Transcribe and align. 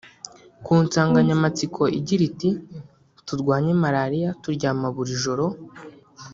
ku 0.65 0.73
nsanganyamatsiko 0.83 1.81
igira 1.97 2.23
iti 2.29 2.49
“Turwanye 3.25 3.71
Malaria 3.83 4.29
turyama 4.41 4.87
buri 4.95 5.13
joro 5.23 5.45